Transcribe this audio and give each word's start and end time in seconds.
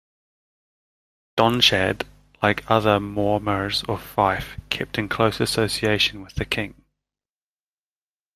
Donnchad, 1.37 2.07
like 2.41 2.63
other 2.71 2.97
Mormaers 2.97 3.87
of 3.87 4.01
Fife, 4.01 4.57
kept 4.71 4.97
in 4.97 5.07
close 5.07 5.39
association 5.39 6.23
with 6.23 6.33
the 6.33 6.45
king. 6.45 6.83